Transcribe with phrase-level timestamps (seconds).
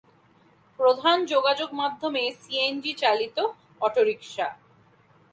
[0.79, 3.37] প্রধান যোগাযোগ মাধ্যমে সিএনজি চালিত
[3.81, 4.47] অটোরিক্সা।